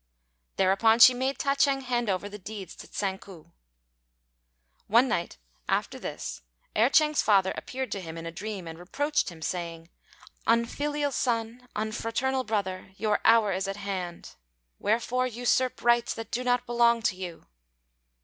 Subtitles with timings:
[0.55, 3.51] Thereupon she made Ta ch'êng hand over the deeds to Tsang ku.
[4.87, 5.37] One night
[5.69, 6.41] after this
[6.75, 9.91] Erh ch'êng's father appeared to him in a dream, and reproached him, saying,
[10.47, 14.33] "Unfilial son, unfraternal brother, your hour is at hand.
[14.79, 17.45] Wherefore usurp rights that do not belong to you?"